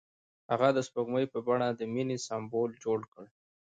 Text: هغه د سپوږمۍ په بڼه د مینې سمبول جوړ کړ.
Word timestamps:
هغه 0.51 0.67
د 0.73 0.77
سپوږمۍ 0.87 1.25
په 1.33 1.39
بڼه 1.47 1.67
د 1.71 1.81
مینې 1.93 2.17
سمبول 2.27 2.71
جوړ 2.83 2.99
کړ. 3.13 3.25